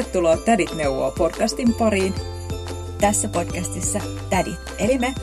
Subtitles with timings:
[0.00, 2.14] Tervetuloa Tädit neuvoo podcastin pariin.
[3.00, 5.14] Tässä podcastissa Tädit, eli me,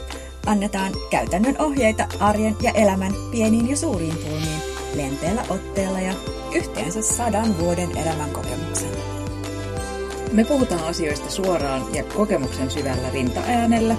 [0.46, 4.62] annetaan käytännön ohjeita arjen ja elämän pieniin ja suuriin pulmiin,
[4.96, 6.14] lempeällä otteella ja
[6.56, 9.04] yhteensä sadan vuoden elämän kokemuksella.
[10.32, 13.96] Me puhutaan asioista suoraan ja kokemuksen syvällä rintaäänellä.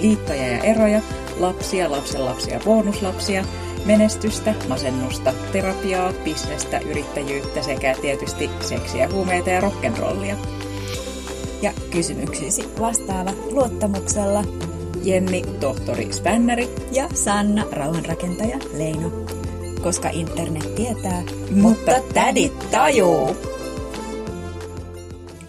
[0.00, 1.00] Liittoja ja eroja,
[1.36, 3.44] lapsia, lapsenlapsia, bonuslapsia,
[3.84, 10.36] menestystä, masennusta, terapiaa, bisnestä, yrittäjyyttä sekä tietysti seksiä, huumeita ja rock'n'rollia.
[11.62, 14.44] Ja kysymyksiisi vastaavat luottamuksella
[15.02, 19.10] Jenni, tohtori Spänneri ja Sanna, rauhanrakentaja Leino.
[19.82, 23.36] Koska internet tietää, mutta tädit tajuu!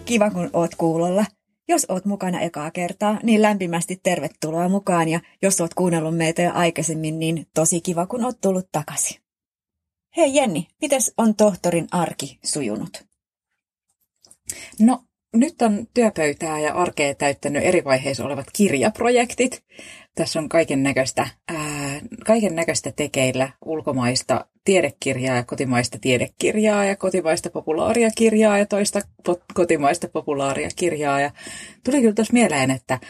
[0.04, 1.24] Kiva, kun oot kuulolla.
[1.68, 6.50] Jos oot mukana ekaa kertaa, niin lämpimästi tervetuloa mukaan ja jos oot kuunnellut meitä jo
[6.54, 9.20] aikaisemmin, niin tosi kiva, kun oot tullut takaisin.
[10.16, 13.06] Hei Jenni, mites on tohtorin arki sujunut?
[14.80, 15.04] No,
[15.36, 19.64] nyt on työpöytää ja arkea täyttänyt eri vaiheissa olevat kirjaprojektit.
[20.14, 21.28] Tässä on kaiken näköistä,
[22.26, 29.40] kaiken näköistä tekeillä ulkomaista tiedekirjaa ja kotimaista tiedekirjaa ja kotimaista populaaria kirjaa ja toista po-
[29.54, 31.20] kotimaista populaaria kirjaa.
[31.20, 31.30] Ja
[31.84, 33.00] tuli kyllä tuossa mieleen, että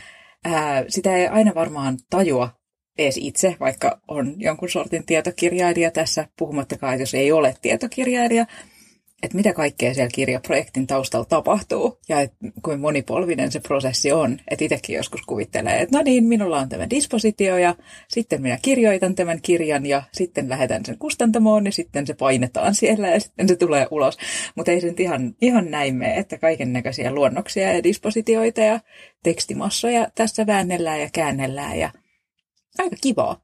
[0.44, 2.50] ää, sitä ei aina varmaan tajua
[2.98, 8.46] edes itse, vaikka on jonkun sortin tietokirjailija tässä, puhumattakaan, jos ei ole tietokirjailija,
[9.26, 14.38] että mitä kaikkea siellä kirjaprojektin taustalla tapahtuu ja että kuinka monipolvinen se prosessi on.
[14.50, 17.74] Että itsekin joskus kuvittelee, että no niin, minulla on tämä dispositio ja
[18.08, 23.08] sitten minä kirjoitan tämän kirjan ja sitten lähetän sen kustantamoon ja sitten se painetaan siellä
[23.08, 24.18] ja sitten se tulee ulos.
[24.54, 28.80] Mutta ei se nyt ihan, ihan näin mene, että kaiken näköisiä luonnoksia ja dispositioita ja
[29.22, 31.90] tekstimassoja tässä väännellään ja käännellään ja
[32.78, 33.40] aika kivaa.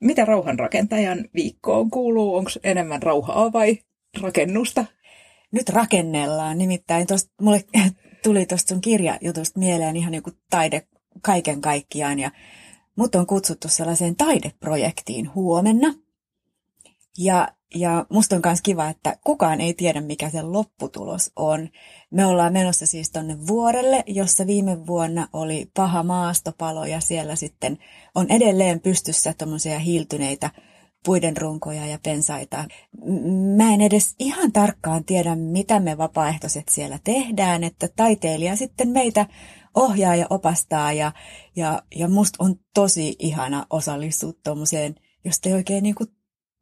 [0.00, 2.36] Mitä rauhanrakentajan viikkoon kuuluu?
[2.36, 3.78] Onko enemmän rauhaa vai
[4.20, 4.84] rakennusta?
[5.52, 6.58] Nyt rakennellaan.
[6.58, 7.64] Nimittäin tosta, mulle
[8.22, 10.86] tuli tuosta sun kirjajutusta mieleen ihan joku taide
[11.22, 12.18] kaiken kaikkiaan.
[12.18, 12.30] Ja
[12.96, 15.94] mut on kutsuttu sellaiseen taideprojektiin huomenna.
[17.18, 21.68] Ja, ja musta on myös kiva, että kukaan ei tiedä, mikä se lopputulos on.
[22.10, 27.78] Me ollaan menossa siis tonne vuorelle, jossa viime vuonna oli paha maastopalo ja siellä sitten
[28.14, 30.50] on edelleen pystyssä tuommoisia hiiltyneitä
[31.04, 32.64] puiden runkoja ja pensaita.
[33.56, 39.26] Mä en edes ihan tarkkaan tiedä, mitä me vapaaehtoiset siellä tehdään, että taiteilija sitten meitä
[39.74, 41.12] ohjaa ja opastaa ja,
[41.56, 44.94] ja, ja musta on tosi ihana osallistua tuommoiseen,
[45.24, 46.08] josta ei oikein niin kuin,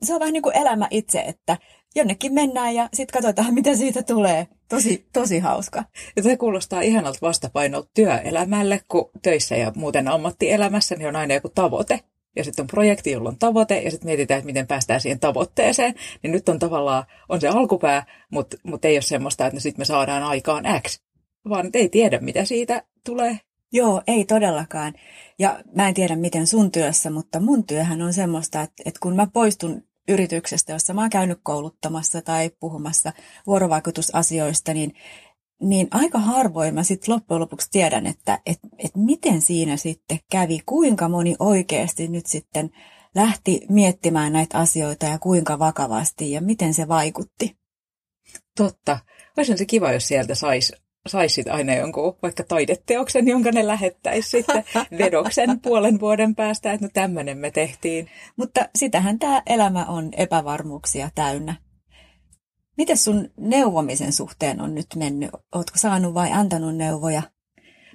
[0.02, 1.58] se on vähän niin kuin elämä itse, että
[1.94, 4.48] jonnekin mennään ja sitten katsotaan, mitä siitä tulee.
[4.68, 5.84] Tosi, tosi hauska.
[6.16, 11.48] Ja se kuulostaa ihanalta vastapainolta työelämälle, kun töissä ja muuten ammattielämässä niin on aina joku
[11.48, 12.00] tavoite
[12.38, 15.94] ja sitten on projekti, jolla on tavoite, ja sitten mietitään, että miten päästään siihen tavoitteeseen.
[16.22, 19.84] Niin nyt on tavallaan, on se alkupää, mutta, mutta ei ole semmoista, että sitten me
[19.84, 21.00] saadaan aikaan X,
[21.48, 23.40] vaan ei tiedä, mitä siitä tulee.
[23.72, 24.94] Joo, ei todellakaan.
[25.38, 29.16] Ja mä en tiedä, miten sun työssä, mutta mun työhän on semmoista, että, että kun
[29.16, 33.12] mä poistun yrityksestä, jossa mä oon käynyt kouluttamassa tai puhumassa
[33.46, 34.94] vuorovaikutusasioista, niin
[35.60, 40.60] niin aika harvoin mä sitten loppujen lopuksi tiedän, että et, et miten siinä sitten kävi,
[40.66, 42.70] kuinka moni oikeasti nyt sitten
[43.14, 47.56] lähti miettimään näitä asioita ja kuinka vakavasti ja miten se vaikutti.
[48.56, 48.98] Totta.
[49.36, 50.72] Olisi se kiva, jos sieltä saisi
[51.08, 54.64] sais aina jonkun vaikka taideteoksen, jonka ne lähettäisi sitten
[54.98, 58.08] vedoksen puolen vuoden päästä, että no tämmöinen me tehtiin.
[58.36, 61.54] Mutta sitähän tämä elämä on epävarmuuksia täynnä.
[62.78, 65.30] Miten sun neuvomisen suhteen on nyt mennyt?
[65.54, 67.22] Ootko saanut vai antanut neuvoja?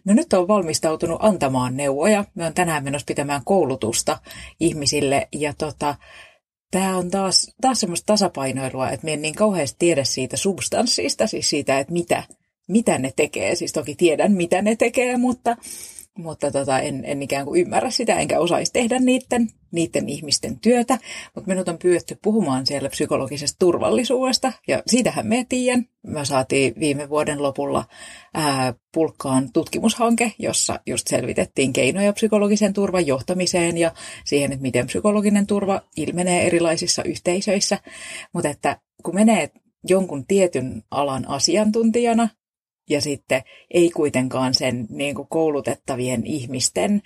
[0.06, 2.26] No nyt on valmistautunut antamaan neuvoja.
[2.36, 4.20] Me on tänään menossa pitämään koulutusta
[4.60, 5.96] ihmisille ja tota,
[6.72, 11.50] tämä on taas, taas semmoista tasapainoilua, että me en niin kauheasti tiedä siitä substanssista, siis
[11.50, 12.24] siitä, että mitä,
[12.68, 13.56] mitä ne tekee.
[13.56, 15.58] Siis toki tiedän, mitä ne tekee, mutta
[16.18, 20.98] mutta tota, en, en ikään kuin ymmärrä sitä, enkä osaisi tehdä niiden, niiden ihmisten työtä.
[21.36, 25.86] Mutta minut on pyydetty puhumaan siellä psykologisesta turvallisuudesta, ja siitähän me tiedän.
[26.08, 27.86] Me saatiin viime vuoden lopulla
[28.34, 33.92] ää, pulkkaan tutkimushanke, jossa just selvitettiin keinoja psykologisen turvan johtamiseen ja
[34.26, 37.80] siihen, että miten psykologinen turva ilmenee erilaisissa yhteisöissä.
[38.34, 39.50] Mutta että kun menee
[39.90, 42.30] jonkun tietyn alan asiantuntijana
[42.90, 43.42] ja sitten
[43.72, 47.02] ei kuitenkaan sen niin kuin koulutettavien ihmisten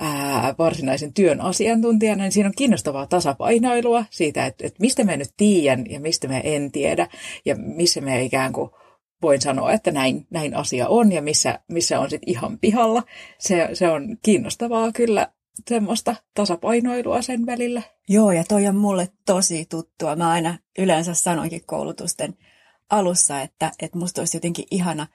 [0.00, 5.30] ää, varsinaisen työn asiantuntijana, niin siinä on kiinnostavaa tasapainoilua siitä, että, että mistä mä nyt
[5.36, 7.08] tiedän ja mistä mä en tiedä
[7.44, 8.70] ja missä mä ikään kuin
[9.22, 13.02] voin sanoa, että näin, näin asia on ja missä, missä on sitten ihan pihalla.
[13.38, 15.28] Se, se on kiinnostavaa kyllä
[15.68, 17.82] semmoista tasapainoilua sen välillä.
[18.08, 20.16] Joo, ja toi on mulle tosi tuttua.
[20.16, 22.34] Mä aina yleensä sanoinkin koulutusten
[22.90, 25.06] alussa, että, että musta olisi jotenkin ihana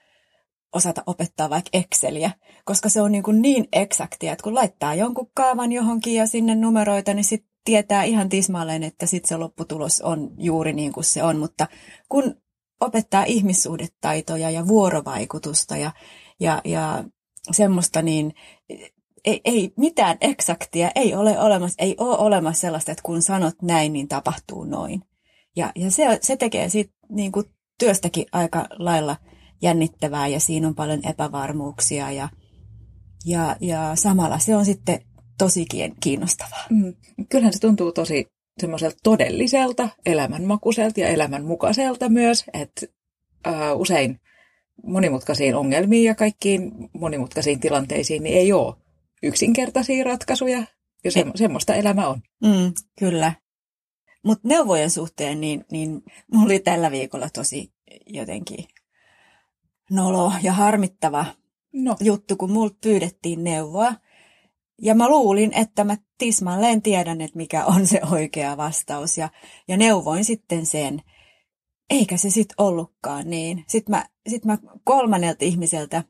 [0.74, 2.30] osata opettaa vaikka Exceliä,
[2.64, 6.54] koska se on niin, kuin niin eksaktia, että kun laittaa jonkun kaavan johonkin ja sinne
[6.54, 11.22] numeroita, niin sitten tietää ihan tismalleen, että sitten se lopputulos on juuri niin kuin se
[11.22, 11.66] on, mutta
[12.08, 12.34] kun
[12.80, 15.92] opettaa ihmissuhdetaitoja ja vuorovaikutusta ja,
[16.40, 17.04] ja, ja
[17.50, 18.34] semmoista, niin
[19.24, 23.92] ei, ei mitään eksaktia ei ole olemassa, ei ole olemassa sellaista, että kun sanot näin,
[23.92, 25.02] niin tapahtuu noin.
[25.56, 27.46] Ja, ja se, se tekee siitä niin kuin
[27.78, 29.16] työstäkin aika lailla
[29.62, 32.28] jännittävää ja siinä on paljon epävarmuuksia ja,
[33.24, 35.00] ja, ja samalla se on sitten
[35.38, 35.66] tosi
[36.00, 36.64] kiinnostavaa.
[36.70, 36.94] Mm.
[37.28, 38.26] Kyllähän se tuntuu tosi
[38.60, 42.86] semmoiselta todelliselta, elämänmakuiselta ja elämänmukaiselta myös, että
[43.44, 44.20] ää, usein
[44.86, 48.74] monimutkaisiin ongelmiin ja kaikkiin monimutkaisiin tilanteisiin niin ei ole
[49.22, 50.64] yksinkertaisia ratkaisuja,
[51.04, 52.22] ja se, semmoista elämä on.
[52.42, 53.32] Mm, kyllä.
[54.24, 56.02] Mutta neuvojen suhteen, niin, niin
[56.32, 57.72] mulla oli tällä viikolla tosi
[58.06, 58.64] jotenkin
[59.90, 61.26] nolo ja harmittava
[61.72, 61.96] no.
[62.00, 63.94] juttu, kun multa pyydettiin neuvoa.
[64.82, 69.18] Ja mä luulin, että mä tismalleen tiedän, että mikä on se oikea vastaus.
[69.18, 69.28] Ja,
[69.68, 71.02] ja neuvoin sitten sen.
[71.90, 73.64] Eikä se sitten ollutkaan niin.
[73.68, 76.04] Sitten mä, sit mä kolmannelta ihmiseltä,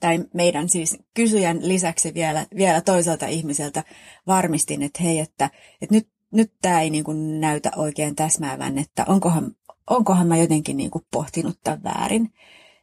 [0.00, 3.84] tai meidän siis kysyjän lisäksi vielä, vielä toiselta ihmiseltä
[4.26, 5.50] varmistin, että hei, että,
[5.82, 9.56] että nyt, nyt tämä ei niin kuin näytä oikein täsmäävän, että onkohan,
[9.90, 12.32] onkohan mä jotenkin niin kuin pohtinut tämän väärin.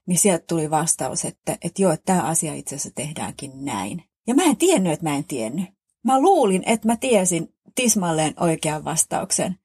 [0.09, 4.03] Niin sieltä tuli vastaus, että, että joo, että tämä asia itse asiassa tehdäänkin näin.
[4.27, 5.65] Ja mä en tiennyt, että mä en tiennyt.
[6.03, 9.59] Mä luulin, että mä tiesin tismalleen oikean vastauksen.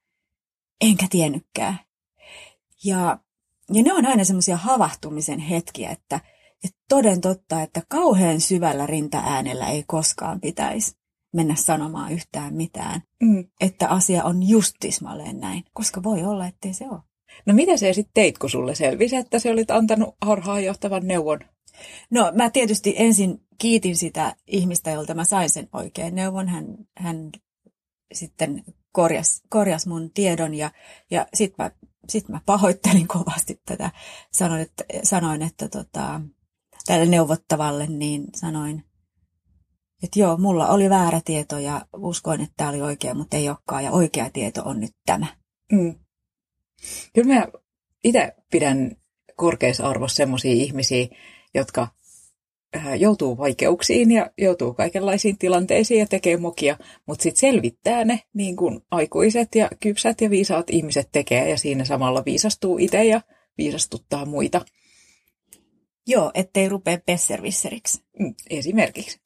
[0.80, 1.78] Enkä tiennytkään.
[2.84, 3.18] Ja,
[3.72, 6.20] ja ne on aina semmoisia havahtumisen hetkiä, että,
[6.64, 10.96] että toden totta, että kauhean syvällä rintaäänellä ei koskaan pitäisi
[11.32, 13.02] mennä sanomaan yhtään mitään.
[13.22, 13.48] Mm.
[13.60, 17.00] Että asia on just tismalleen näin, koska voi olla, ettei se ole.
[17.46, 20.14] No mitä se sitten teit, kun sulle selvisi, että se olit antanut
[20.64, 21.40] johtavan neuvon?
[22.10, 26.48] No mä tietysti ensin kiitin sitä ihmistä, jolta mä sain sen oikein neuvon.
[26.48, 26.66] Hän,
[26.96, 27.30] hän
[28.14, 30.70] sitten korjas, korjas mun tiedon ja,
[31.10, 31.70] ja sitten mä,
[32.08, 33.90] sit mä pahoittelin kovasti tätä.
[34.32, 36.20] Sanoin, että, sanoin, että tota,
[36.86, 38.84] tälle neuvottavalle, niin sanoin,
[40.02, 43.84] että joo, mulla oli väärä tieto ja uskoin, että tämä oli oikea, mutta ei olekaan
[43.84, 45.26] ja oikea tieto on nyt tämä.
[45.72, 45.94] Mm.
[47.12, 47.46] Kyllä mä
[48.04, 48.96] itse pidän
[49.36, 51.06] korkeassa arvossa sellaisia ihmisiä,
[51.54, 51.88] jotka
[52.76, 56.76] äh, joutuu vaikeuksiin ja joutuu kaikenlaisiin tilanteisiin ja tekee mokia,
[57.06, 61.84] mutta sitten selvittää ne niin kuin aikuiset ja kypsät ja viisaat ihmiset tekee ja siinä
[61.84, 63.20] samalla viisastuu itse ja
[63.58, 64.60] viisastuttaa muita.
[66.06, 68.02] Joo, ettei rupea pesservisseriksi.
[68.18, 69.20] Mm, esimerkiksi.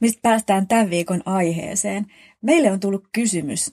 [0.00, 2.06] Mistä päästään tämän viikon aiheeseen.
[2.42, 3.72] Meille on tullut kysymys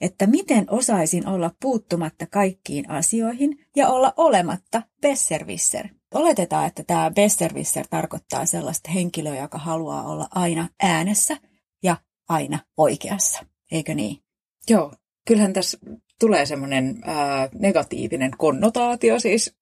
[0.00, 5.88] että miten osaisin olla puuttumatta kaikkiin asioihin ja olla olematta besservisser.
[6.14, 11.36] Oletetaan, että tämä besservisser tarkoittaa sellaista henkilöä, joka haluaa olla aina äänessä
[11.82, 11.96] ja
[12.28, 13.44] aina oikeassa.
[13.72, 14.18] Eikö niin?
[14.68, 14.92] Joo,
[15.26, 15.78] kyllähän tässä
[16.20, 17.00] tulee semmoinen
[17.58, 19.56] negatiivinen konnotaatio, siis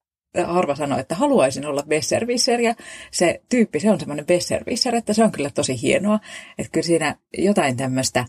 [0.46, 2.74] harva sanoo, että haluaisin olla besservisser ja
[3.10, 6.20] se tyyppi, se on semmoinen besservisser, että se on kyllä tosi hienoa,
[6.58, 8.24] että kyllä siinä jotain tämmöistä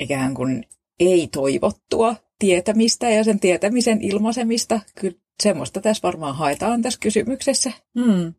[0.00, 0.64] ikään kuin
[1.00, 4.80] ei-toivottua tietämistä ja sen tietämisen ilmaisemista.
[5.00, 7.72] Kyllä semmoista tässä varmaan haetaan tässä kysymyksessä.
[8.00, 8.34] Hmm.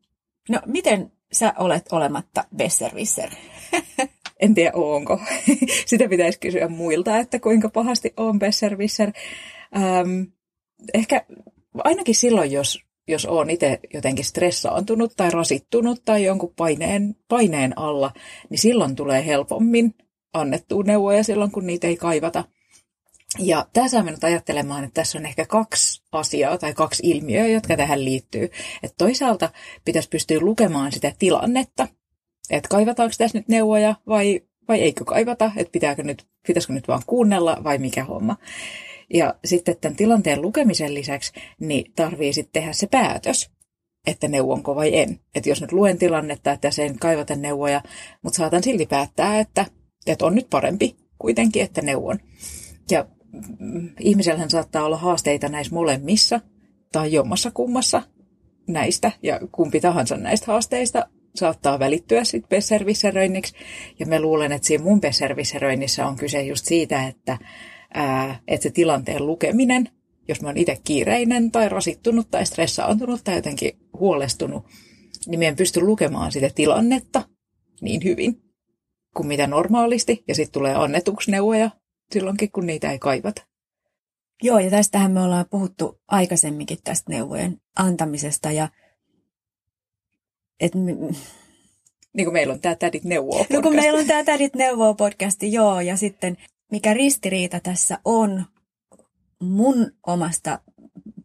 [0.49, 3.29] No miten sä olet olematta besserwisser?
[4.39, 5.19] en tiedä onko.
[5.85, 9.11] Sitä pitäisi kysyä muilta, että kuinka pahasti on besserwisser.
[9.77, 10.21] Ähm,
[10.93, 11.25] ehkä
[11.83, 18.11] ainakin silloin, jos, jos on itse jotenkin stressaantunut tai rasittunut tai jonkun paineen, paineen alla,
[18.49, 19.95] niin silloin tulee helpommin
[20.33, 22.43] annettua neuvoja silloin, kun niitä ei kaivata.
[23.39, 27.77] Ja tämä saa minut ajattelemaan, että tässä on ehkä kaksi asiaa tai kaksi ilmiöä, jotka
[27.77, 28.43] tähän liittyy.
[28.83, 29.49] Että toisaalta
[29.85, 31.87] pitäisi pystyä lukemaan sitä tilannetta,
[32.49, 37.03] että kaivataanko tässä nyt neuvoja vai, vai eikö kaivata, että pitääkö nyt, pitäisikö nyt vaan
[37.07, 38.37] kuunnella vai mikä homma.
[39.13, 43.51] Ja sitten tämän tilanteen lukemisen lisäksi niin tarvii sitten tehdä se päätös,
[44.07, 45.19] että neuvonko vai en.
[45.35, 47.81] Että jos nyt luen tilannetta, että sen kaivata neuvoja,
[48.21, 49.65] mutta saatan silti päättää, että
[50.07, 52.19] että on nyt parempi kuitenkin, että neuvon.
[52.91, 53.05] Ja
[53.59, 56.39] mm, ihmisellähän saattaa olla haasteita näissä molemmissa
[56.91, 58.01] tai jommassa kummassa
[58.67, 63.53] näistä, ja kumpi tahansa näistä haasteista saattaa välittyä sitten besservisseröinniksi.
[63.99, 67.37] Ja mä luulen, että siinä mun besservisseröinnissä on kyse just siitä, että,
[67.93, 69.89] ää, että se tilanteen lukeminen,
[70.27, 74.65] jos mä oon itse kiireinen tai rasittunut tai stressaantunut tai jotenkin huolestunut,
[75.27, 77.23] niin mä en pysty lukemaan sitä tilannetta
[77.81, 78.41] niin hyvin,
[79.19, 81.69] kuin mitä normaalisti, ja sitten tulee annetuksi neuvoja
[82.11, 83.41] silloinkin, kun niitä ei kaivata.
[84.43, 88.69] Joo, ja tästähän me ollaan puhuttu aikaisemminkin tästä neuvojen antamisesta ja
[90.59, 93.51] et, niin kuin meillä on tämä Tädit neuvoo podcast.
[93.51, 95.81] No kun meillä on tämä Tädit neuvoo podcasti, joo.
[95.81, 96.37] Ja sitten
[96.71, 98.45] mikä ristiriita tässä on
[99.41, 100.59] mun omasta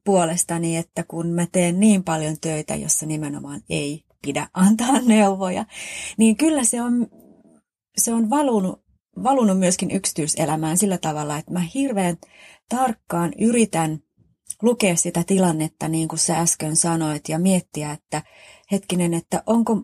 [0.05, 5.65] puolestani, että kun mä teen niin paljon töitä, jossa nimenomaan ei pidä antaa neuvoja,
[6.17, 7.09] niin kyllä se on,
[7.97, 8.85] se on valunut,
[9.23, 12.17] valunut myöskin yksityiselämään sillä tavalla, että mä hirveän
[12.69, 13.99] tarkkaan yritän
[14.63, 18.23] lukea sitä tilannetta, niin kuin sä äsken sanoit, ja miettiä, että
[18.73, 19.83] hetkinen, että onko,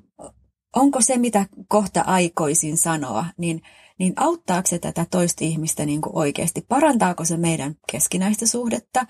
[0.76, 3.62] onko se, mitä kohta aikoisin sanoa, niin,
[3.99, 6.61] niin auttaako se tätä toista ihmistä niin kuin oikeasti?
[6.69, 9.07] Parantaako se meidän keskinäistä suhdetta?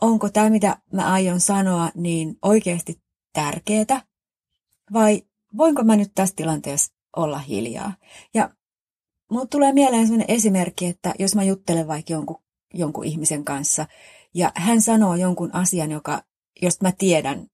[0.00, 4.02] Onko tämä, mitä mä aion sanoa, niin oikeasti tärkeää?
[4.92, 5.22] Vai
[5.56, 7.94] voinko mä nyt tässä tilanteessa olla hiljaa?
[8.34, 8.50] Ja
[9.30, 12.42] mulle tulee mieleen sellainen esimerkki, että jos mä juttelen vaikka jonkun,
[12.74, 13.86] jonkun ihmisen kanssa,
[14.34, 16.22] ja hän sanoo jonkun asian, joka,
[16.62, 17.46] josta mä tiedän,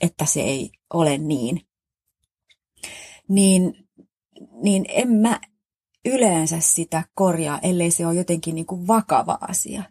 [0.00, 1.60] että se ei ole niin,
[3.28, 3.88] niin,
[4.62, 5.40] niin en mä
[6.04, 9.82] yleensä sitä korjaa, ellei se ole jotenkin niin kuin vakava asia,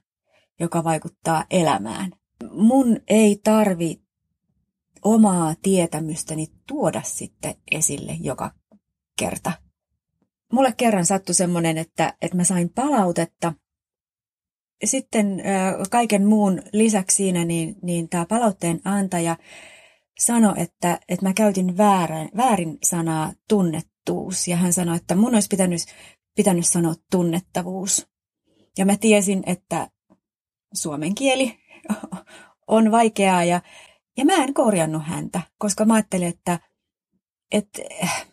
[0.59, 2.11] joka vaikuttaa elämään.
[2.51, 4.01] Mun ei tarvi
[5.03, 8.51] omaa tietämystäni tuoda sitten esille joka
[9.19, 9.51] kerta.
[10.53, 13.53] Mulle kerran sattui semmoinen, että, että mä sain palautetta.
[14.83, 15.43] Sitten
[15.89, 19.37] kaiken muun lisäksi siinä, niin, niin tämä palautteen antaja
[20.19, 24.47] sanoi, että, että mä käytin väärin, väärin sanaa tunnettuus.
[24.47, 25.81] Ja hän sanoi, että mun olisi pitänyt,
[26.35, 28.07] pitänyt sanoa tunnettavuus.
[28.77, 29.89] Ja mä tiesin, että
[30.73, 31.59] suomen kieli
[32.67, 33.61] on vaikeaa ja,
[34.17, 36.59] ja mä en korjannut häntä, koska mä ajattelin, että,
[37.51, 37.81] että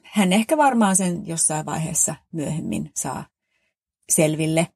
[0.02, 3.24] hän ehkä varmaan sen jossain vaiheessa myöhemmin saa
[4.10, 4.68] selville.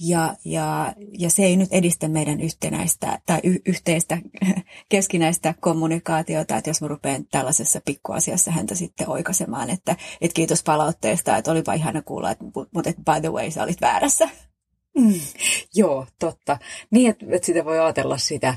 [0.00, 4.18] Ja, ja, ja se ei nyt edistä meidän yhtenäistä tai y- yhteistä
[4.88, 11.36] keskinäistä kommunikaatiota, että jos mä rupean tällaisessa pikkuasiassa häntä sitten oikaisemaan, että, että kiitos palautteesta,
[11.36, 12.44] että olipa ihana kuulla, että,
[12.74, 14.28] mutta että by the way, sä olit väärässä.
[14.98, 15.20] Mm,
[15.74, 16.58] joo, totta.
[16.90, 18.56] Niin, että, että sitä voi ajatella sitä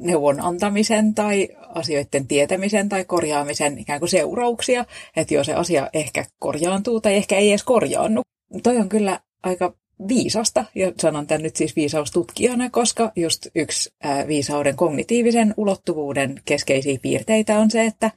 [0.00, 4.84] neuvon antamisen tai asioiden tietämisen tai korjaamisen ikään kuin seurauksia,
[5.16, 8.22] että jo se asia ehkä korjaantuu tai ehkä ei edes korjaannu.
[8.62, 9.74] Toi on kyllä aika
[10.08, 13.92] viisasta, ja sanon tämän nyt siis viisaustutkijana, koska just yksi
[14.26, 18.10] viisauden kognitiivisen ulottuvuuden keskeisiä piirteitä on se, että,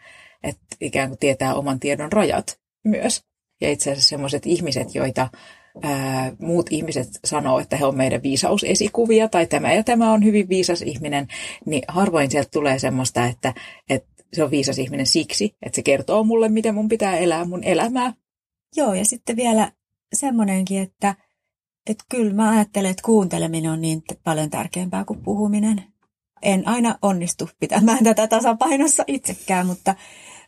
[0.43, 3.21] että ikään kuin tietää oman tiedon rajat myös.
[3.61, 5.29] Ja itse asiassa sellaiset ihmiset, joita
[5.81, 10.49] ää, muut ihmiset sanoo, että he on meidän viisausesikuvia tai tämä ja tämä on hyvin
[10.49, 11.27] viisas ihminen,
[11.65, 13.53] niin harvoin sieltä tulee semmoista, että,
[13.89, 17.63] että se on viisas ihminen siksi, että se kertoo mulle, miten mun pitää elää mun
[17.63, 18.13] elämää.
[18.75, 19.71] Joo, ja sitten vielä
[20.13, 21.15] semmoinenkin, että
[21.87, 25.83] että kyllä mä ajattelen, että kuunteleminen on niin paljon tärkeämpää kuin puhuminen.
[26.41, 29.95] En aina onnistu pitämään tätä tasapainossa itsekään, mutta,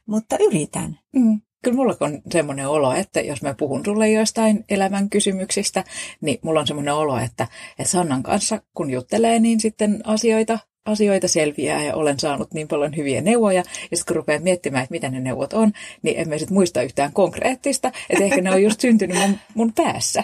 [0.06, 1.00] mutta yritän.
[1.16, 1.42] Mm.
[1.66, 5.84] Kyllä mulla on semmoinen olo, että jos mä puhun sulle joistain elämän kysymyksistä,
[6.22, 7.48] niin mulla on semmoinen olo, että,
[7.80, 12.96] että Sannan kanssa kun juttelee, niin sitten asioita, asioita selviää ja olen saanut niin paljon
[12.96, 13.64] hyviä neuvoja.
[13.92, 16.82] Ja sitten kun rupean miettimään, että mitä ne neuvot on, niin en mä sitten muista
[16.82, 17.92] yhtään konkreettista.
[18.10, 20.24] Että ehkä ne on just syntynyt mun, mun päässä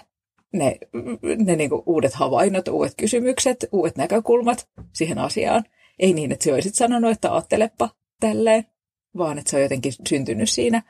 [0.54, 0.78] ne,
[1.46, 5.64] ne niin uudet havainnot, uudet kysymykset, uudet näkökulmat siihen asiaan.
[6.00, 8.66] Ei niin, että se olisit sanonut, että ajattelepa tälleen,
[9.18, 10.84] vaan että se on jotenkin syntynyt siinä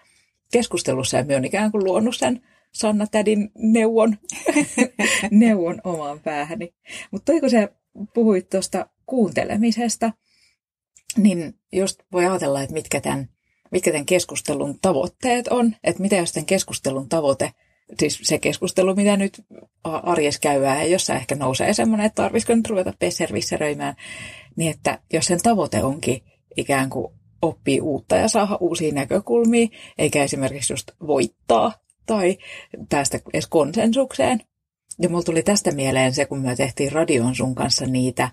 [0.51, 2.41] keskustelussa ja myön ikään kuin luonut sen
[2.71, 4.17] Sanna Tädin neuvon,
[5.31, 6.73] neuvon omaan päähäni.
[7.11, 7.69] Mutta kun sä
[8.13, 10.11] puhuit tuosta kuuntelemisesta,
[11.17, 13.29] niin just voi ajatella, että mitkä tämän,
[13.71, 15.75] mitkä tämän keskustelun tavoitteet on.
[15.83, 17.51] Että mitä jos tämän keskustelun tavoite–
[17.99, 19.45] siis se keskustelu, mitä nyt
[19.83, 23.95] arjessa käydään, ja jossa ehkä nousee semmoinen, että tarvitsisiko nyt ruveta pesservisseröimään,
[24.55, 26.21] niin että jos sen tavoite onkin
[26.57, 29.67] ikään kuin oppii uutta ja saada uusia näkökulmia,
[29.97, 31.73] eikä esimerkiksi just voittaa
[32.05, 32.37] tai
[32.89, 34.41] päästä edes konsensukseen.
[34.99, 38.29] Ja mulla tuli tästä mieleen se, kun me tehtiin radion sun kanssa niitä,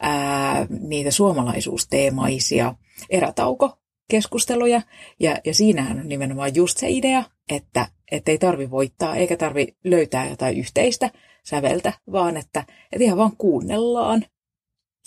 [0.00, 2.74] ää, niitä suomalaisuusteemaisia
[3.10, 3.78] erätauko
[4.10, 4.82] keskusteluja.
[5.20, 7.86] Ja, ja siinähän on nimenomaan just se idea, että
[8.26, 11.10] ei tarvi voittaa eikä tarvi löytää jotain yhteistä
[11.44, 14.24] säveltä, vaan että, että ihan vaan kuunnellaan.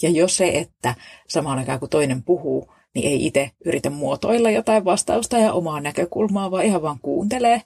[0.02, 0.96] Ja jos se, että
[1.28, 6.52] samaan aikaan kun toinen puhuu, niin ei itse yritä muotoilla jotain vastausta ja omaa näkökulmaa,
[6.52, 7.62] vaan ihan vaan kuuntelee,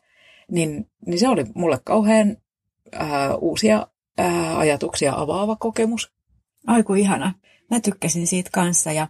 [0.51, 2.37] niin, niin se oli mulle kauhean
[2.91, 6.11] ää, uusia ää, ajatuksia avaava kokemus.
[6.67, 7.33] Aiku ihana.
[7.71, 9.07] Mä tykkäsin siitä kanssa ja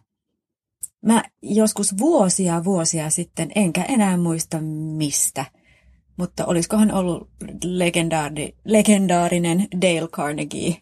[1.02, 4.58] Mä joskus vuosia vuosia sitten, enkä enää muista
[4.98, 5.46] mistä,
[6.18, 7.30] mutta olisikohan ollut
[7.64, 10.78] legendaari, legendaarinen Dale Carnegie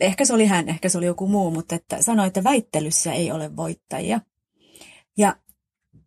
[0.00, 3.32] ehkä se oli hän, ehkä se oli joku muu, mutta että sanoi, että väittelyssä ei
[3.32, 4.20] ole voittajia.
[5.18, 5.36] Ja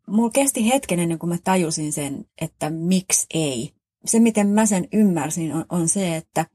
[0.08, 3.74] mulla kesti hetken ennen kuin mä tajusin sen, että miksi ei.
[4.06, 6.46] Se, miten mä sen ymmärsin, on, on se, että,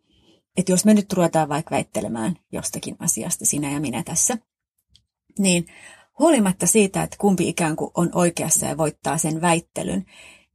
[0.57, 4.39] että jos me nyt ruvetaan vaikka väittelemään jostakin asiasta, sinä ja minä tässä,
[5.39, 5.67] niin
[6.19, 10.05] huolimatta siitä, että kumpi ikään kuin on oikeassa ja voittaa sen väittelyn,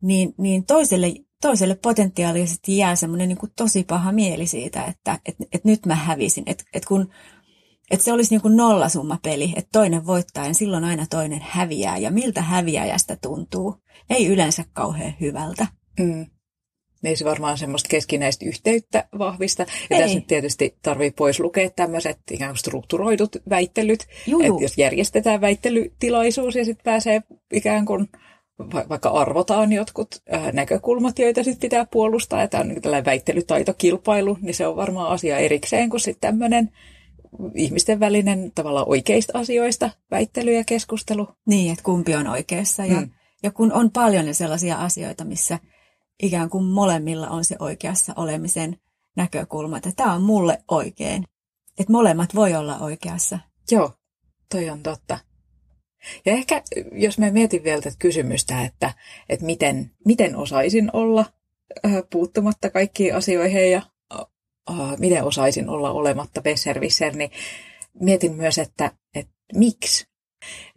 [0.01, 5.65] niin, niin toiselle, toiselle potentiaalisesti jää semmoinen niin tosi paha mieli siitä, että et, et
[5.65, 6.43] nyt mä hävisin.
[6.48, 7.10] Että et kun
[7.91, 8.57] että se olisi niin kuin
[9.24, 11.98] peli, että toinen voittaa ja silloin aina toinen häviää.
[11.98, 13.75] Ja miltä häviäjästä tuntuu?
[14.10, 15.67] Ei yleensä kauhean hyvältä.
[16.00, 16.25] Mm.
[17.03, 19.65] Ei se varmaan semmoista keskinäistä yhteyttä vahvista.
[19.89, 20.01] Ja Ei.
[20.01, 24.00] tässä nyt tietysti tarvii pois lukea tämmöiset ikään kuin strukturoidut väittelyt.
[24.01, 27.21] Että jos järjestetään väittelytilaisuus ja sitten pääsee
[27.53, 28.10] ikään kuin
[28.89, 34.53] vaikka arvotaan jotkut äh, näkökulmat, joita sitten pitää puolustaa, että on niin tällainen väittelytaitokilpailu, niin
[34.53, 36.71] se on varmaan asia erikseen kuin sitten tämmöinen
[37.56, 41.28] ihmisten välinen tavallaan oikeista asioista väittely ja keskustelu.
[41.46, 42.86] Niin, että kumpi on oikeassa.
[42.86, 43.10] Ja, mm.
[43.44, 45.60] ja kun on paljon sellaisia asioita, missä
[46.24, 48.78] ikään kuin molemmilla on se oikeassa olemisen
[49.16, 51.24] näkökulma, että tämä on mulle oikein.
[51.80, 53.40] Että molemmat voi olla oikeassa.
[53.72, 53.94] Joo,
[54.52, 55.20] toi on totta.
[56.26, 58.94] Ja ehkä jos mä mietin vielä tätä kysymystä, että,
[59.30, 61.26] että miten, miten osaisin olla
[62.12, 63.82] puuttumatta kaikkiin asioihin ja
[64.70, 67.32] uh, miten osaisin olla olematta besservisser, niin
[68.00, 70.06] mietin myös, että, että miksi.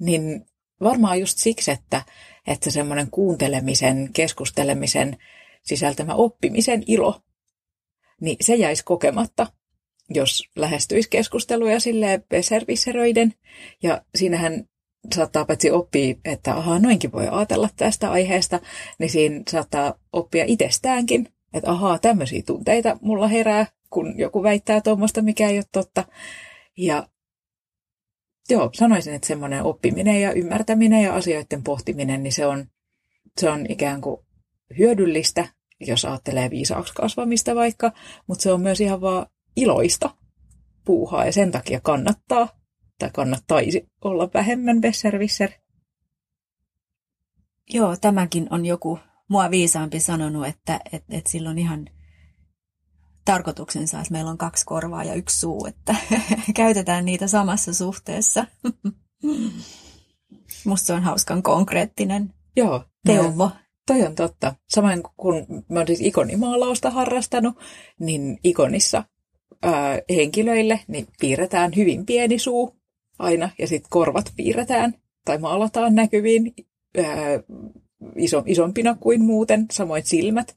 [0.00, 0.46] Niin
[0.80, 2.02] varmaan just siksi, että,
[2.46, 5.16] että semmoinen kuuntelemisen, keskustelemisen
[5.62, 7.20] sisältämä oppimisen ilo,
[8.20, 9.46] niin se jäisi kokematta,
[10.10, 13.34] jos lähestyisi keskusteluja silleen besservisseröiden.
[13.82, 14.64] Ja siinähän
[15.14, 18.60] saattaa paitsi oppia, että ahaa, noinkin voi ajatella tästä aiheesta,
[18.98, 25.22] niin siinä saattaa oppia itsestäänkin, että ahaa, tämmöisiä tunteita mulla herää, kun joku väittää tuommoista,
[25.22, 26.04] mikä ei ole totta.
[26.76, 27.08] Ja
[28.50, 32.66] joo, sanoisin, että semmoinen oppiminen ja ymmärtäminen ja asioiden pohtiminen, niin se on,
[33.40, 34.20] se on ikään kuin
[34.78, 35.48] hyödyllistä,
[35.80, 37.92] jos ajattelee viisaaksi kasvamista vaikka,
[38.26, 40.10] mutta se on myös ihan vaan iloista
[40.84, 42.48] puuhaa ja sen takia kannattaa
[42.98, 45.50] tai kannattaisi olla vähemmän besservisser.
[47.70, 48.98] Joo, tämäkin on joku
[49.30, 51.86] mua viisaampi sanonut, että, että, että silloin ihan
[53.24, 55.96] tarkoituksensa, että meillä on kaksi korvaa ja yksi suu, että
[56.54, 58.46] käytetään niitä samassa suhteessa.
[60.64, 63.50] Musta se on hauskan konkreettinen Joo, teuvo.
[63.86, 64.54] Toi on totta.
[64.68, 67.54] Samoin kun mä oon siis ikonimaalausta harrastanut,
[68.00, 69.04] niin ikonissa
[69.62, 72.76] ää, henkilöille niin piirretään hyvin pieni suu
[73.18, 76.54] aina, ja sitten korvat piirretään tai maalataan näkyviin
[76.98, 77.04] ää,
[78.16, 80.56] iso, isompina kuin muuten, samoin silmät.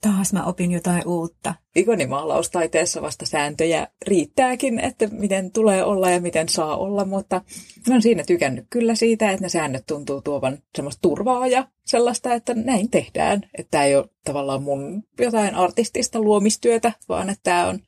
[0.00, 1.54] Taas mä opin jotain uutta.
[1.76, 7.42] Ikonimaalaustaiteessa vasta sääntöjä riittääkin, että miten tulee olla ja miten saa olla, mutta
[7.88, 12.34] mä oon siinä tykännyt kyllä siitä, että ne säännöt tuntuu tuovan semmoista turvaa ja sellaista,
[12.34, 13.40] että näin tehdään.
[13.58, 17.78] Että tämä ei ole tavallaan mun jotain artistista luomistyötä, vaan että tämä on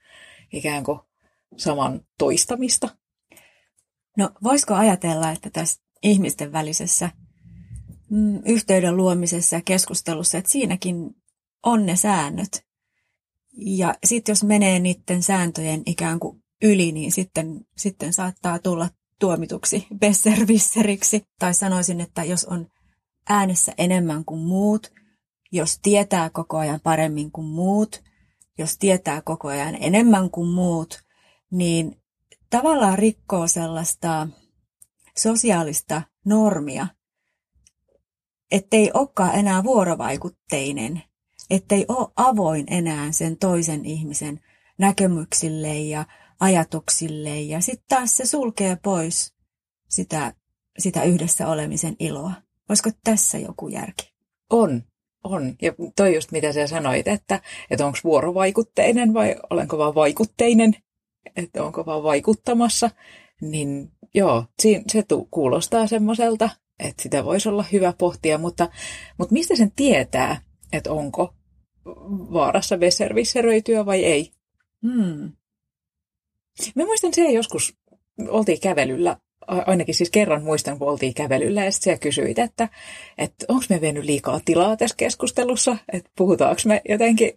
[0.53, 0.99] ikään kuin
[1.57, 2.89] saman toistamista.
[4.17, 7.11] No voisiko ajatella, että tässä ihmisten välisessä
[8.11, 11.17] mm, yhteyden luomisessa ja keskustelussa, että siinäkin
[11.63, 12.63] on ne säännöt.
[13.57, 19.87] Ja sitten jos menee niiden sääntöjen ikään kuin yli, niin sitten, sitten saattaa tulla tuomituksi
[20.01, 21.23] besservisseriksi.
[21.39, 22.67] Tai sanoisin, että jos on
[23.29, 24.93] äänessä enemmän kuin muut,
[25.53, 28.03] jos tietää koko ajan paremmin kuin muut,
[28.59, 31.03] jos tietää koko ajan enemmän kuin muut,
[31.51, 32.03] niin
[32.51, 34.29] tavallaan rikkoo sellaista
[35.17, 36.87] sosiaalista normia,
[38.51, 41.03] ettei olekaan enää vuorovaikutteinen,
[41.51, 44.41] ettei ole avoin enää sen toisen ihmisen
[44.79, 46.05] näkemyksille ja
[46.41, 49.35] ajatuksille ja sitten taas se sulkee pois
[49.89, 50.35] sitä,
[50.79, 52.33] sitä yhdessä olemisen iloa.
[52.69, 54.15] Olisiko tässä joku järki?
[54.51, 54.83] On,
[55.25, 55.57] on.
[55.63, 60.75] Ja toi just mitä sä sanoit, että, että onko vuorovaikutteinen vai olenko vaan vaikutteinen,
[61.37, 62.91] että onko vaan vaikuttamassa,
[63.41, 68.69] niin joo, se kuulostaa semmoiselta, että sitä voisi olla hyvä pohtia, mutta,
[69.19, 71.35] mutta mistä sen tietää, että onko
[72.33, 74.31] vaarassa besservisseröityä vai ei.
[74.83, 75.33] Hmm.
[76.75, 77.77] Mä muistan se joskus,
[78.29, 82.69] oltiin kävelyllä, ainakin siis kerran muistan, kun oltiin kävelyllä ja sitten kysyit, että,
[83.19, 87.33] että onko me vienyt liikaa tilaa tässä keskustelussa, että puhutaanko me jotenkin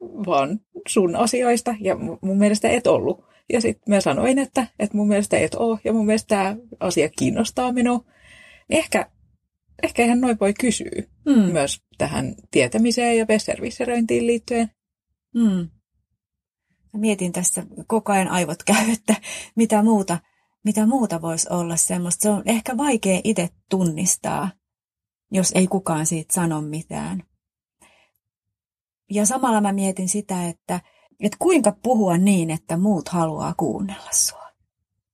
[0.00, 3.24] vaan sun asioista ja mun mielestä et ollut.
[3.52, 7.08] Ja sitten mä sanoin, että, että mun mielestä et ole ja mun mielestä tämä asia
[7.18, 8.04] kiinnostaa minua.
[8.68, 9.10] Niin ehkä
[9.82, 11.52] ehkä ihan noin voi kysyä mm.
[11.52, 14.70] myös tähän tietämiseen ja besservisseröintiin liittyen.
[15.34, 15.68] Mm.
[16.92, 19.14] mietin tässä koko ajan aivot käy, että
[19.56, 20.18] mitä muuta,
[20.64, 22.22] mitä muuta voisi olla semmoista.
[22.22, 24.50] Se on ehkä vaikea itse tunnistaa,
[25.30, 27.22] jos ei kukaan siitä sano mitään.
[29.10, 30.80] Ja samalla mä mietin sitä, että,
[31.20, 34.52] että kuinka puhua niin, että muut haluaa kuunnella sua.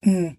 [0.06, 0.36] Mm.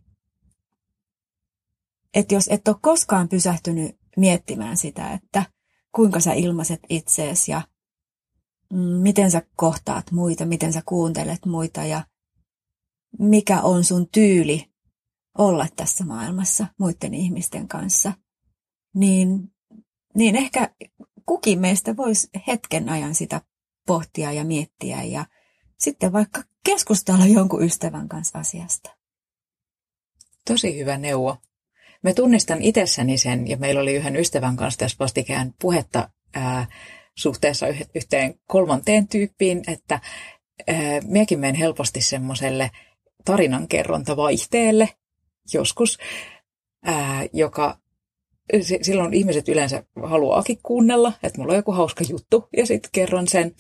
[2.14, 5.46] Että jos et ole koskaan pysähtynyt miettimään sitä, että
[5.92, 7.62] kuinka sä ilmaiset itseesi ja
[8.74, 12.06] mm, miten sä kohtaat muita, miten sä kuuntelet muita ja
[13.20, 14.72] mikä on sun tyyli
[15.38, 18.14] olla tässä maailmassa muiden ihmisten kanssa,
[18.96, 19.54] niin,
[20.16, 20.76] niin ehkä
[21.26, 23.42] kukin meistä voisi hetken ajan sitä
[23.88, 25.26] pohtia ja miettiä ja
[25.80, 28.98] sitten vaikka keskustella jonkun ystävän kanssa asiasta.
[30.48, 31.38] Tosi hyvä neuvo.
[32.04, 36.68] Mä tunnistan itsessäni sen, ja meillä oli yhden ystävän kanssa tässä vastikään puhetta ää,
[37.18, 40.00] suhteessa yhteen kolmanteen tyyppiin, että
[40.68, 40.78] ää,
[41.38, 42.72] menen helposti semmoiselle
[43.26, 44.90] tarinankerrontavaihteelle
[45.54, 45.98] joskus,
[46.86, 47.78] ää, joka
[48.82, 53.56] silloin ihmiset yleensä haluaakin kuunnella, että mulla on joku hauska juttu ja sitten kerron sen.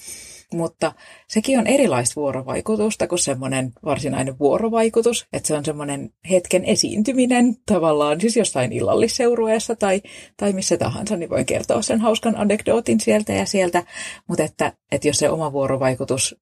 [0.54, 0.94] Mutta
[1.28, 8.22] sekin on erilaista vuorovaikutusta kuin semmoinen varsinainen vuorovaikutus, että se on semmoinen hetken esiintyminen tavallaan,
[8.22, 10.02] siis jostain illallisseurueessa tai,
[10.38, 13.84] tai missä tahansa, niin voin kertoa sen hauskan anekdootin sieltä ja sieltä,
[14.28, 16.36] mutta että, että jos se oma vuorovaikutus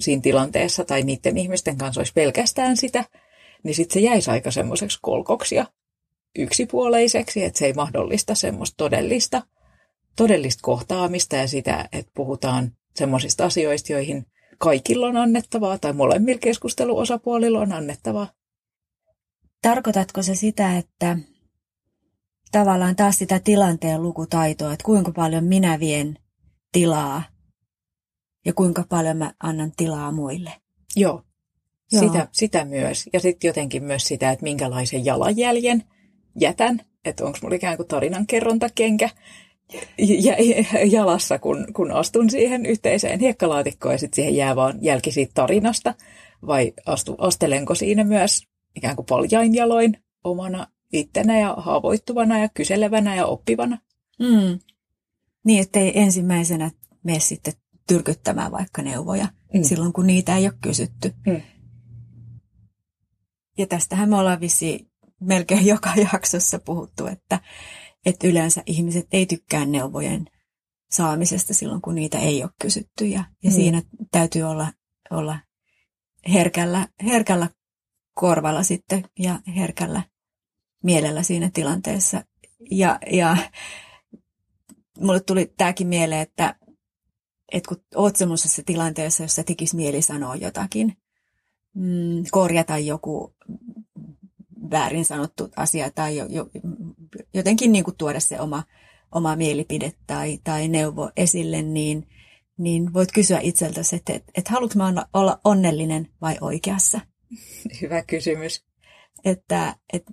[0.00, 3.04] siinä tilanteessa tai niiden ihmisten kanssa olisi pelkästään sitä,
[3.62, 5.66] niin sitten se jäisi aika semmoiseksi kolkoksi ja
[6.38, 9.42] yksipuoleiseksi, että se ei mahdollista semmoista todellista,
[10.16, 14.26] todellista kohtaamista ja sitä, että puhutaan semmoisista asioista, joihin
[14.58, 18.28] kaikilla on annettavaa tai molemmilla keskusteluosapuolilla on annettavaa.
[19.62, 21.18] Tarkoitatko se sitä, että
[22.52, 26.18] tavallaan taas sitä tilanteen lukutaitoa, että kuinka paljon minä vien
[26.72, 27.22] tilaa
[28.44, 30.52] ja kuinka paljon mä annan tilaa muille?
[30.96, 31.22] Joo,
[31.92, 32.02] Joo.
[32.02, 33.08] Sitä, sitä myös.
[33.12, 35.84] Ja sitten jotenkin myös sitä, että minkälaisen jalanjäljen
[36.40, 39.10] jätän, että onko mulla ikään kuin tarinankerrontakenkä
[40.90, 45.94] jalassa, kun, kun astun siihen yhteiseen hiekkalaatikkoon ja sitten siihen jää vaan jälki siitä tarinasta,
[46.46, 53.14] vai astu, astelenko siinä myös ikään kuin paljain jaloin omana ittenä ja haavoittuvana ja kyselevänä
[53.14, 53.78] ja oppivana.
[54.18, 54.58] Mm.
[55.44, 56.70] Niin, ettei ensimmäisenä
[57.02, 57.54] mene sitten
[57.86, 59.62] tyrkyttämään vaikka neuvoja mm.
[59.62, 61.14] silloin, kun niitä ei ole kysytty.
[61.26, 61.42] Mm.
[63.58, 64.88] Ja tästähän me ollaan vissi
[65.20, 67.40] melkein joka jaksossa puhuttu, että,
[68.06, 70.26] että yleensä ihmiset ei tykkää neuvojen
[70.90, 73.06] saamisesta silloin, kun niitä ei ole kysytty.
[73.06, 73.54] Ja, ja mm.
[73.54, 74.72] siinä täytyy olla,
[75.10, 75.38] olla
[76.32, 77.48] herkällä, herkällä
[78.14, 80.02] korvalla sitten ja herkällä
[80.82, 82.24] mielellä siinä tilanteessa.
[82.70, 83.36] Ja, ja
[85.00, 86.54] mulle tuli tämäkin mieleen, että,
[87.52, 90.96] että kun oot semmoisessa tilanteessa, jossa tekisi mieli sanoa jotakin,
[91.74, 93.34] mm, korjata joku
[94.70, 96.46] väärin sanottu asia tai jo, jo,
[97.34, 98.62] jotenkin niin kuin tuoda se oma,
[99.12, 102.08] oma mielipide tai, tai neuvo esille, niin,
[102.58, 107.00] niin voit kysyä itseltäsi, että, että, että haluatko mä olla onnellinen vai oikeassa?
[107.82, 108.64] Hyvä kysymys.
[109.24, 110.12] Että, että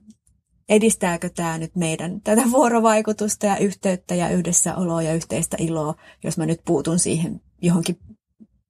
[0.69, 6.45] edistääkö tämä nyt meidän tätä vuorovaikutusta ja yhteyttä ja yhdessäoloa ja yhteistä iloa, jos mä
[6.45, 7.97] nyt puutun siihen johonkin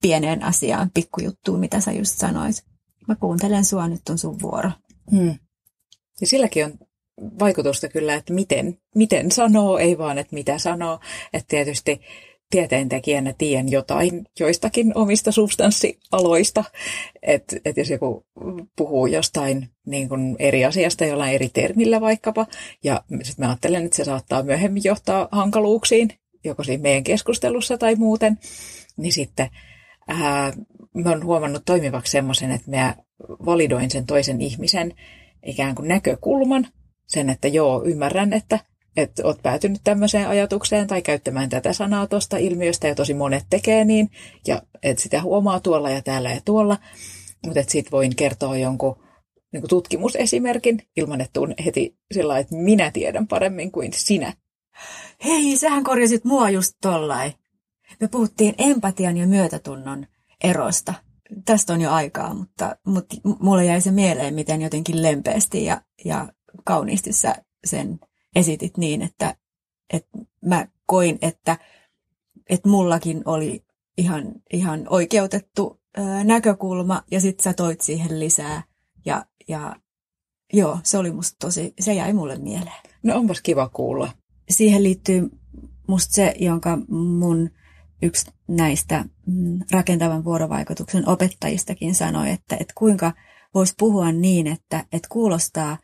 [0.02, 2.56] pieneen asiaan, pikkujuttuun, mitä sä just sanoit.
[3.08, 4.72] Mä kuuntelen sua, nyt on sun vuoro.
[5.12, 5.36] Hmm.
[6.22, 6.74] Ja silläkin on
[7.40, 11.00] vaikutusta kyllä, että miten, miten sanoo, ei vaan, että mitä sanoo.
[11.34, 12.02] Että tietysti
[12.50, 16.64] tieteentekijänä tiedän jotain joistakin omista substanssialoista,
[17.22, 18.26] että, että jos joku
[18.76, 22.46] puhuu jostain niin kuin eri asiasta jollain eri termillä vaikkapa,
[22.84, 26.10] ja sitten mä ajattelen, että se saattaa myöhemmin johtaa hankaluuksiin,
[26.44, 28.40] joko siinä meidän keskustelussa tai muuten,
[28.98, 29.50] niin sitten
[30.08, 30.54] ää,
[30.94, 32.96] mä oon huomannut toimivaksi semmoisen, että mä
[33.46, 34.94] validoin sen toisen ihmisen
[35.46, 36.68] ikään kuin näkökulman,
[37.14, 38.60] sen, että joo, ymmärrän, että,
[38.98, 43.86] että oot päätynyt tämmöiseen ajatukseen tai käyttämään tätä sanaa tuosta ilmiöstä, ja tosi monet tekee
[43.86, 44.12] niin,
[44.48, 46.78] ja että sitä huomaa tuolla ja täällä ja tuolla,
[47.46, 49.04] mutta että sit voin kertoa jonkun
[49.54, 54.34] niin tutkimusesimerkin ilman, että tuun heti sillä että minä tiedän paremmin kuin sinä.
[55.24, 57.34] Hei, sähän korjasit mua just tollain.
[58.00, 60.08] Me puhuttiin empatian ja myötätunnon
[60.44, 60.94] erosta
[61.46, 66.28] tästä on jo aikaa, mutta, mutta mulle jäi se mieleen, miten jotenkin lempeästi ja, ja
[66.64, 67.36] kauniisti sä
[67.66, 68.00] sen
[68.36, 69.36] esitit niin, että,
[69.94, 71.58] että mä koin, että,
[72.50, 73.64] että mullakin oli
[73.98, 75.82] ihan, ihan oikeutettu
[76.24, 78.64] näkökulma ja sit sä toit siihen lisää
[79.06, 79.76] ja, ja
[80.54, 82.82] joo, se oli musta tosi, se jäi mulle mieleen.
[83.04, 84.12] No onpas kiva kuulla.
[84.50, 85.30] Siihen liittyy
[85.88, 87.50] musta se, jonka mun
[88.02, 93.14] yksi näistä mm, rakentavan vuorovaikutuksen opettajistakin sanoi, että, että kuinka
[93.54, 95.78] voisi puhua niin, että, että kuulostaa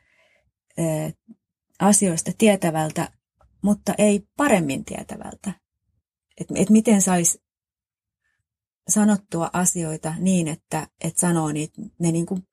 [1.80, 3.12] asioista tietävältä,
[3.62, 5.52] mutta ei paremmin tietävältä.
[6.42, 7.42] Että et miten saisi
[8.88, 12.44] sanottua asioita niin, että, että sanoo niitä, ne niin kuin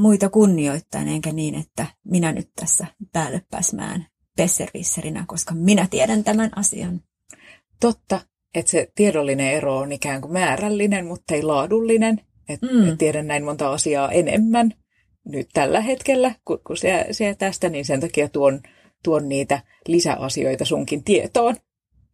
[0.00, 6.50] muita kunnioittain, enkä niin, että minä nyt tässä päälle pääsmään pesservisserinä, koska minä tiedän tämän
[6.56, 7.00] asian.
[7.80, 8.20] Totta,
[8.54, 12.20] että se tiedollinen ero on ikään kuin määrällinen, mutta ei laadullinen.
[12.48, 12.88] Että mm.
[12.88, 14.72] et tiedän näin monta asiaa enemmän
[15.26, 18.60] nyt tällä hetkellä, kun, kun se, se tästä, niin sen takia tuon,
[19.04, 21.56] tuon niitä lisäasioita sunkin tietoon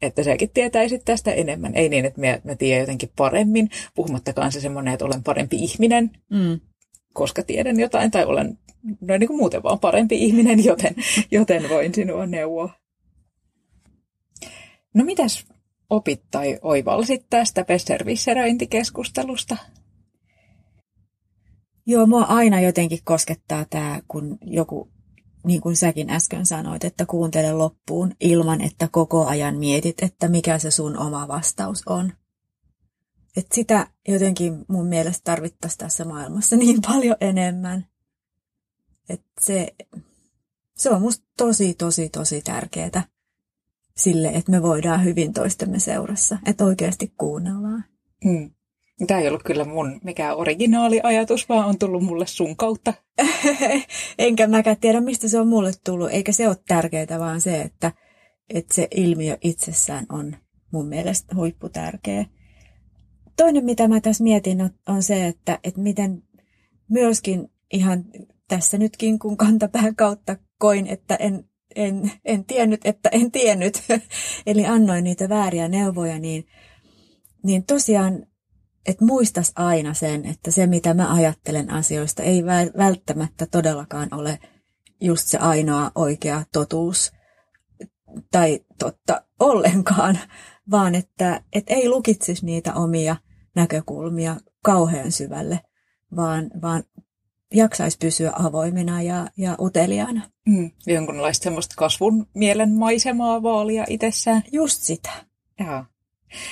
[0.02, 1.74] että säkin tietäisit tästä enemmän.
[1.74, 6.10] Ei niin, että mä, mä tiedän jotenkin paremmin, puhumattakaan se semmoinen, että olen parempi ihminen,
[6.30, 6.60] mm.
[7.12, 8.58] koska tiedän jotain, tai olen
[9.00, 10.94] noin niin kuin muuten vaan parempi ihminen, joten,
[11.30, 12.70] joten voin sinua neuvoa.
[14.94, 15.46] No mitäs
[15.90, 19.56] opit tai oivalsit tästä pesservisseröintikeskustelusta?
[21.86, 24.92] Joo, mua aina jotenkin koskettaa tämä, kun joku
[25.44, 30.58] niin kuin säkin äsken sanoit, että kuuntele loppuun ilman, että koko ajan mietit, että mikä
[30.58, 32.12] se sun oma vastaus on.
[33.36, 37.86] Et sitä jotenkin mun mielestä tarvittaisiin tässä maailmassa niin paljon enemmän.
[39.08, 39.74] Et se,
[40.76, 43.04] se on musta tosi, tosi, tosi tärkeää
[43.96, 47.84] sille, että me voidaan hyvin toistemme seurassa, että oikeasti kuunnellaan.
[48.24, 48.50] Hmm.
[49.06, 52.94] Tämä ei ollut kyllä mun mikään originaali ajatus, vaan on tullut mulle sun kautta.
[54.18, 57.92] Enkä mäkään tiedä, mistä se on mulle tullut, eikä se ole tärkeää, vaan se, että,
[58.54, 60.36] että se ilmiö itsessään on
[60.72, 62.26] mun mielestä huipputärkeä.
[63.36, 66.22] Toinen, mitä mä tässä mietin, on se, että, että miten
[66.88, 68.04] myöskin ihan
[68.48, 71.44] tässä nytkin, kun kantapään kautta koin, että en,
[71.76, 73.82] en, en tiennyt, että en tiennyt,
[74.46, 76.46] eli annoin niitä vääriä neuvoja, niin,
[77.44, 78.26] niin tosiaan
[78.86, 82.44] että muistas aina sen, että se mitä mä ajattelen asioista ei
[82.78, 84.38] välttämättä todellakaan ole
[85.00, 87.12] just se ainoa oikea totuus
[88.30, 90.18] tai totta ollenkaan,
[90.70, 93.16] vaan että et ei lukitsisi niitä omia
[93.54, 95.60] näkökulmia kauhean syvälle,
[96.16, 96.82] vaan, vaan
[97.54, 100.22] jaksaisi pysyä avoimena ja, ja uteliaana.
[100.46, 104.42] Mm, jonkunlaista semmoista kasvun mielen maisemaa vaalia itsessään.
[104.52, 105.10] Just sitä.
[105.60, 105.86] Jaa.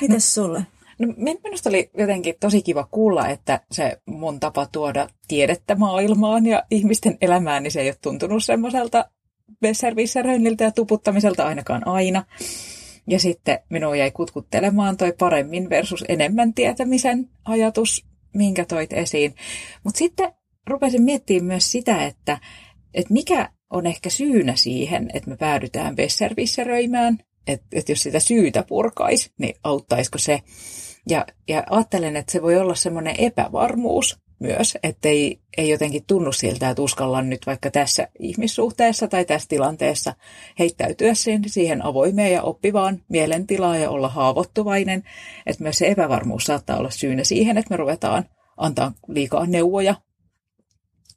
[0.01, 0.67] Mites no, sulle?
[1.01, 6.63] No, minusta oli jotenkin tosi kiva kuulla, että se mun tapa tuoda tiedettä maailmaan ja
[6.71, 9.11] ihmisten elämään, niin se ei ole tuntunut semmoiselta
[9.61, 12.25] besservisseröinniltä ja tuputtamiselta ainakaan aina.
[13.07, 19.35] Ja sitten minua jäi kutkuttelemaan toi paremmin versus enemmän tietämisen ajatus, minkä toit esiin.
[19.85, 20.33] Mutta sitten
[20.67, 22.39] rupesin miettimään myös sitä, että,
[22.95, 27.19] että mikä on ehkä syynä siihen, että me päädytään besservisseröimään.
[27.47, 30.41] Että, että jos sitä syytä purkaisi, niin auttaisiko se
[31.11, 36.71] ja, ja ajattelen, että se voi olla semmoinen epävarmuus myös, että ei, jotenkin tunnu siltä,
[36.71, 40.15] että uskallan nyt vaikka tässä ihmissuhteessa tai tässä tilanteessa
[40.59, 41.13] heittäytyä
[41.47, 45.03] siihen avoimeen ja oppivaan mielentilaan ja olla haavoittuvainen.
[45.47, 48.25] Että myös se epävarmuus saattaa olla syynä siihen, että me ruvetaan
[48.57, 49.95] antaa liikaa neuvoja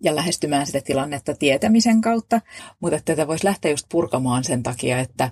[0.02, 2.42] ja lähestymään sitä tilannetta tietämisen kautta,
[2.80, 5.32] mutta tätä voisi lähteä just purkamaan sen takia, että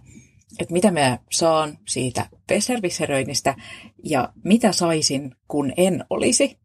[0.59, 3.55] että mitä mä saan siitä pesservisseröinnistä
[4.03, 6.59] ja mitä saisin, kun en olisi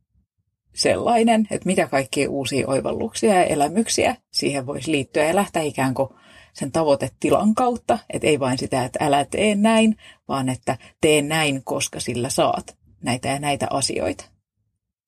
[0.74, 6.08] sellainen, että mitä kaikkia uusia oivalluksia ja elämyksiä siihen voisi liittyä ja lähteä ikään kuin
[6.52, 9.96] sen tavoitetilan kautta, että ei vain sitä, että älä tee näin,
[10.28, 14.24] vaan että tee näin, koska sillä saat näitä ja näitä asioita.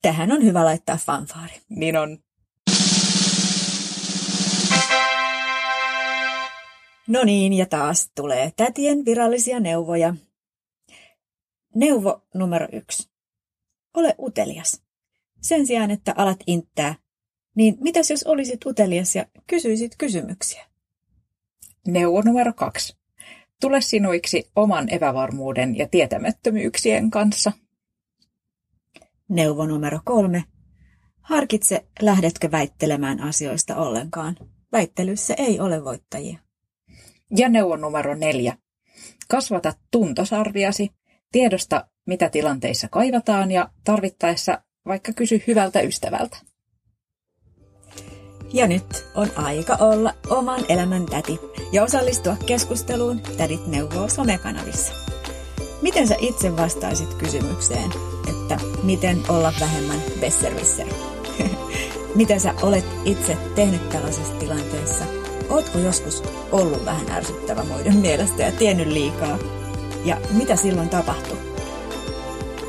[0.01, 1.53] Tähän on hyvä laittaa fanfaari.
[1.69, 2.17] Niin on.
[7.09, 10.15] No niin, ja taas tulee tätien virallisia neuvoja.
[11.75, 13.09] Neuvo numero yksi.
[13.93, 14.81] Ole utelias.
[15.41, 16.95] Sen sijaan, että alat inttää,
[17.55, 20.65] niin mitäs jos olisit utelias ja kysyisit kysymyksiä?
[21.87, 22.97] Neuvo numero kaksi.
[23.61, 27.51] Tule sinuiksi oman epävarmuuden ja tietämättömyyksien kanssa.
[29.29, 30.43] Neuvo numero kolme.
[31.21, 34.35] Harkitse, lähdetkö väittelemään asioista ollenkaan.
[34.71, 36.48] Väittelyssä ei ole voittajia.
[37.37, 38.57] Ja neuvon numero neljä.
[39.27, 40.91] Kasvata tuntosarviasi,
[41.31, 46.37] tiedosta mitä tilanteissa kaivataan ja tarvittaessa vaikka kysy hyvältä ystävältä.
[48.53, 51.39] Ja nyt on aika olla oman elämän täti
[51.71, 54.93] ja osallistua keskusteluun Tädit neuvoo somekanavissa.
[55.81, 57.91] Miten sä itse vastaisit kysymykseen,
[58.29, 60.87] että miten olla vähemmän besserwisser?
[62.15, 65.05] miten sä olet itse tehnyt tällaisessa tilanteessa–
[65.49, 69.37] Ootko joskus ollut vähän ärsyttävä muiden mielestä ja tiennyt liikaa?
[70.05, 71.37] Ja mitä silloin tapahtui?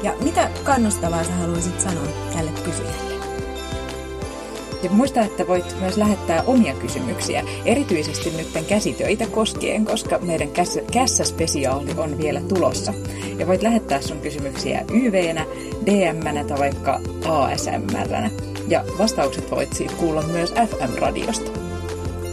[0.03, 3.11] Ja mitä kannustavaa sä haluaisit sanoa tälle kysyjälle?
[4.83, 10.49] Ja muista, että voit myös lähettää omia kysymyksiä, erityisesti nyt käsitöitä koskien, koska meidän
[10.93, 12.95] kässäspesiaali on vielä tulossa.
[13.39, 15.47] Ja voit lähettää sun kysymyksiä YV-nä,
[15.87, 18.31] DM-nä tai vaikka ASMR-nä.
[18.69, 21.60] Ja vastaukset voit siitä kuulla myös FM-radiosta.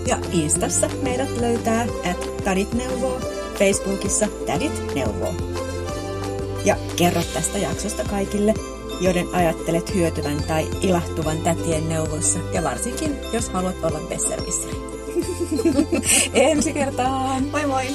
[0.08, 3.20] Ja Instassa meidät löytää at Tadit Neuvoo,
[3.60, 5.34] Facebookissa Tadit Neuvoo.
[6.66, 8.54] Ja kerro tästä jaksosta kaikille,
[9.02, 14.78] joiden ajattelet hyötyvän tai ilahtuvan tätien neuvoissa, ja varsinkin, jos haluat olla besservisseri.
[16.34, 17.44] Ensi kertaan!
[17.44, 17.86] Moi moi!